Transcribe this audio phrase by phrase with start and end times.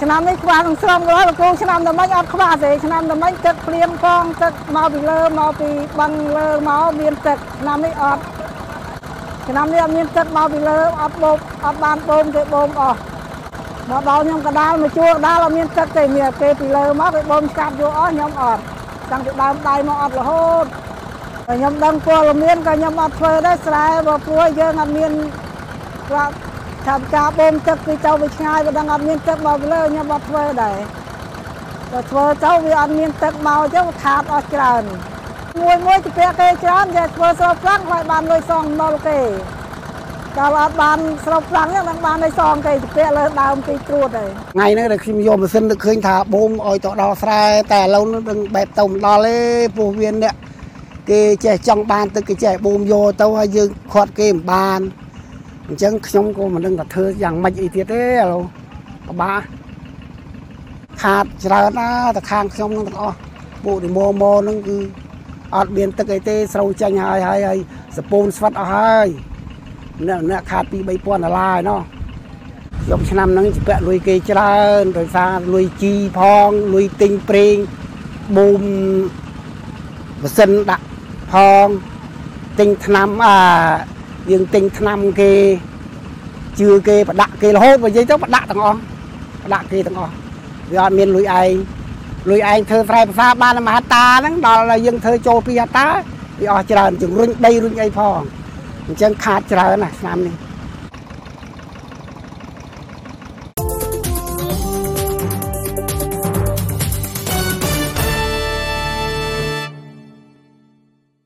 [0.00, 8.22] ឆ្នាំនេះខ្វះនឹងស្រងរស់លោកគ្រូឆ្នាំតែមិនអត់ខ្វះទេឆ្នាំតែមិនទឹកភ្លៀងផងទឹកមកពីលើមកពីបឹងលើមកមានទឹកឆ្នាំនេះអត់
[9.48, 12.98] ឆ្នាំនេះអត់មានទឹកមកពីលើអត់បូមអត់បានបូមទេបូមអស់
[13.90, 18.62] មកដល់ខ្ញុំកដាលមកជួកដាលអត់មានទឹកទេមានគេពីលើមកគេបូមស្កាត់យកអស់ខ្ញុំអត់
[19.10, 20.66] តាំងពីដើមដៃមកអត់រហូត
[21.46, 25.12] ហើយខ្ញុំដឹងពលមានក៏ខ្ញុំអត់ធ្វើដែរស្រែបើព្រោះយើងអត់មាន
[26.10, 26.34] ប្រាប់
[26.86, 30.78] ថាការបូមទឹកពីទៅវាឆ្ងាយបើដឹងអត់មានទឹកមកពីលើខ្ញុំអត់ធ្វើដែរ
[31.92, 34.82] បើធ្វើទៅវាអត់មានទឹកមកអញ្ចឹងខាតអស់ច្រើន
[35.60, 39.18] មួយមួយទៅពាក់គេច្រើនតែធ្វើស្រូបប្រាំងឲ្យបានលុយសងមលគេ
[40.38, 47.42] កាលអត់បានស្រូបប្រាំងហ្នឹងនឹងបានលុយសងគេទៅពាក់លើដើមទីត្រួតហើយថ្ងៃហ្នឹងដែលខ្ញុំយកម៉ាស៊ីនទៅឃើញថាបូមឲ្យទៅដល់ស្រែ
[47.72, 49.38] តែឥឡូវនេះដឹងបែបទៅមិនដល់ទេ
[49.76, 50.34] ព្រោះវាអ្នក
[51.10, 54.80] គេចេះចង់បានទឹកគេចេះបូមយកទៅហើយយើងខាត់គេមិនបាន
[55.68, 58.42] អញ្ចឹងខ្ញុំក៏មិនដឹងថាធ្វើយ៉ាងម៉េចអីទៀតទេឥឡូវ
[59.06, 59.42] ពិបាក
[61.02, 63.16] ខាតច្រើនណាស់តែខាងខ្ញុំហ្នឹងទាំងអស់
[63.64, 64.78] ពួកទីម៉ូម៉ូហ្នឹងគឺ
[65.56, 67.58] អត់មានទឹកអីទេស្រូវចាញ់ហើយហើយហើយ
[67.96, 69.08] សពូនស្វិតអស់ហើយ
[70.08, 71.80] អ្នកអ្នកខាតពី3000ដុល្លារឯណោះ
[72.90, 77.56] យកឆ្នាំហ្នឹងជាពាក់លុយគេច្រើនដោយសារលុយជីផងលុយទិញប្រេង
[78.36, 78.62] បូម
[80.22, 80.84] ម៉ាស៊ីនដាក់
[81.32, 81.66] ផង
[82.58, 83.38] ទិញថ្នាំអា
[84.30, 85.32] យើងទិញថ្នាំគេ
[86.58, 88.78] ជឿគេប្រដាក់គេរហូតបើនិយាយទៅប្រដាក់ទាំងអស់
[89.42, 90.12] ប្រដាក់គេទាំងអស់
[90.70, 91.52] វាអត់មានលុយឯង
[92.30, 95.86] លុយឯងធ្វើស្រែភាសាបានតែមហត្តាហ្នឹងដល់តែយើងធ្វើចូលពីហត្តា
[96.40, 98.20] វាអស់ច្រើនជង្រុញដីរុញអីផង
[98.86, 100.34] អញ្ចឹងខាតច្រើនណាស់ឆ្នាំនេះ